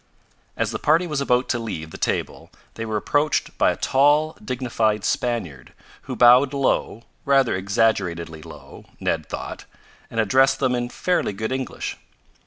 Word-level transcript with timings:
As 0.57 0.71
the 0.71 0.79
party 0.79 1.05
was 1.05 1.21
about 1.21 1.47
to 1.49 1.59
leave 1.59 1.91
the 1.91 1.95
table, 1.99 2.49
they 2.73 2.87
were 2.87 2.97
approached 2.97 3.55
by 3.59 3.69
a 3.69 3.75
tall, 3.75 4.35
dignified 4.43 5.05
Spaniard 5.05 5.73
who 6.05 6.15
bowed 6.15 6.55
low, 6.55 7.03
rather 7.23 7.55
exaggeratedly 7.55 8.41
low, 8.41 8.85
Ned 8.99 9.29
thought, 9.29 9.65
and 10.09 10.19
addressed 10.19 10.57
them 10.57 10.73
in 10.73 10.89
fairly 10.89 11.33
good 11.33 11.51
English. 11.51 11.97